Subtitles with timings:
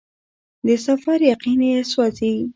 [0.65, 2.33] د سفر یقین یې سوزي